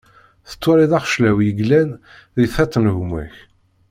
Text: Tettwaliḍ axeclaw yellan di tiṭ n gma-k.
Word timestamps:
Tettwaliḍ 0.49 0.91
axeclaw 0.99 1.37
yellan 1.47 1.89
di 2.35 2.45
tiṭ 2.53 2.73
n 2.83 2.85
gma-k. 2.95 3.35